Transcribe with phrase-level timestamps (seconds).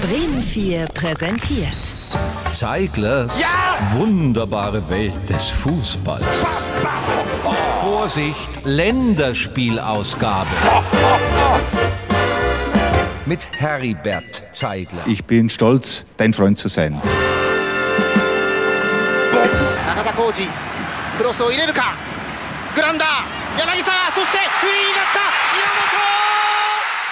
[0.00, 1.76] Bremen 4 präsentiert.
[2.52, 3.32] Zeiglers
[3.94, 6.24] wunderbare Welt des Fußballs.
[7.80, 10.48] Vorsicht, Länderspielausgabe.
[13.26, 15.04] Mit Heribert Zeigler.
[15.06, 17.00] Ich bin stolz, dein Freund zu sein.
[19.94, 20.48] 中田浩二
[21.18, 21.94] クロスを入れるか
[22.74, 26.05] グランダー柳沢そしてフリーになった稲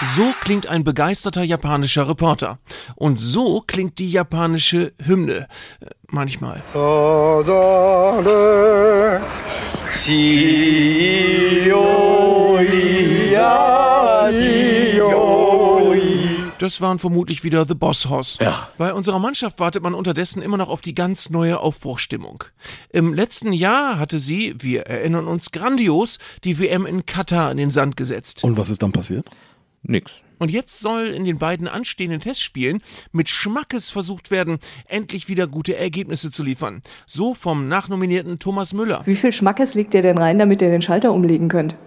[0.01, 2.59] so klingt ein begeisterter japanischer Reporter.
[2.95, 5.47] Und so klingt die japanische Hymne.
[6.09, 6.61] Manchmal.
[16.57, 18.37] Das waren vermutlich wieder The Boss Hoss.
[18.41, 18.69] Ja.
[18.77, 22.43] Bei unserer Mannschaft wartet man unterdessen immer noch auf die ganz neue Aufbruchstimmung.
[22.89, 27.69] Im letzten Jahr hatte sie, wir erinnern uns grandios, die WM in Katar in den
[27.69, 28.43] Sand gesetzt.
[28.43, 29.25] Und was ist dann passiert?
[29.87, 30.21] Nix.
[30.37, 35.77] Und jetzt soll in den beiden anstehenden Testspielen mit Schmackes versucht werden, endlich wieder gute
[35.77, 36.81] Ergebnisse zu liefern.
[37.05, 39.01] So vom nachnominierten Thomas Müller.
[39.05, 41.77] Wie viel Schmackes legt ihr denn rein, damit ihr den Schalter umlegen könnt?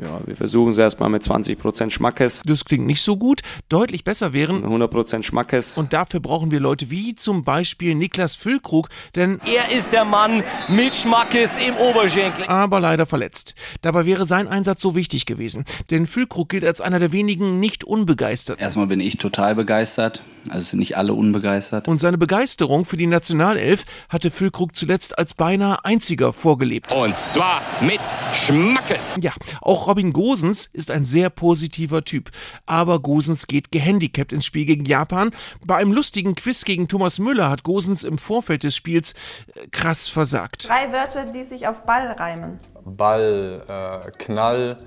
[0.00, 3.42] Ja, wir versuchen es erstmal mit 20% Schmackes, Das klingt nicht so gut.
[3.68, 4.64] Deutlich besser wären.
[4.64, 5.78] 100% Schmackes.
[5.78, 10.42] Und dafür brauchen wir Leute wie zum Beispiel Niklas Füllkrug, denn Er ist der Mann
[10.68, 12.46] mit Schmackes im Oberschenkel.
[12.46, 13.54] aber leider verletzt.
[13.82, 15.64] Dabei wäre sein Einsatz so wichtig gewesen.
[15.90, 18.62] Denn Füllkrug gilt als einer der wenigen nicht unbegeisterten.
[18.62, 20.22] Erstmal bin ich total begeistert.
[20.50, 21.88] Also sind nicht alle unbegeistert.
[21.88, 26.92] Und seine Begeisterung für die Nationalelf hatte Füllkrug zuletzt als beinahe einziger vorgelebt.
[26.92, 28.00] Und zwar mit
[28.32, 29.18] Schmackes.
[29.20, 32.30] Ja, auch Robin Gosens ist ein sehr positiver Typ.
[32.66, 35.30] Aber Gosens geht gehandicapt ins Spiel gegen Japan.
[35.66, 39.14] Bei einem lustigen Quiz gegen Thomas Müller hat Gosens im Vorfeld des Spiels
[39.54, 40.68] äh, krass versagt.
[40.68, 42.60] Drei Wörter, die sich auf Ball reimen.
[42.84, 44.78] Ball, äh, Knall,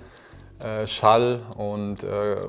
[0.63, 2.39] äh, Schall und äh,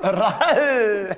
[0.00, 1.16] Rall.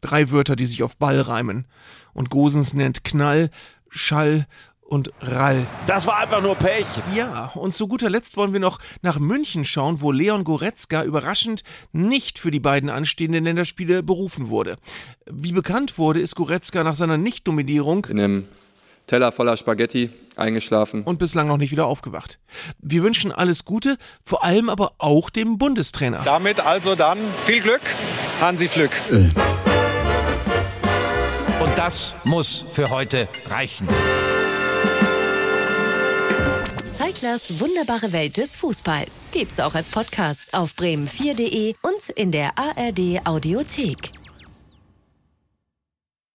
[0.00, 1.66] Drei Wörter, die sich auf Ball reimen.
[2.12, 3.50] Und Gosens nennt Knall,
[3.88, 4.46] Schall
[4.84, 5.66] und Rall.
[5.86, 6.86] Das war einfach nur Pech.
[7.14, 11.62] Ja, und zu guter Letzt wollen wir noch nach München schauen, wo Leon Goretzka überraschend
[11.92, 14.76] nicht für die beiden anstehenden Länderspiele berufen wurde.
[15.26, 18.48] Wie bekannt wurde, ist Goretzka nach seiner Nicht-Nominierung In einem
[19.06, 21.02] Teller voller Spaghetti eingeschlafen.
[21.04, 22.38] und bislang noch nicht wieder aufgewacht.
[22.78, 26.22] Wir wünschen alles Gute, vor allem aber auch dem Bundestrainer.
[26.24, 27.82] Damit also dann viel Glück,
[28.40, 28.90] Hansi Flück.
[31.60, 33.88] Und das muss für heute reichen.
[36.84, 39.26] Zeiglers wunderbare Welt des Fußballs.
[39.32, 44.10] Gibt's auch als Podcast auf bremen4.de und in der ARD Audiothek.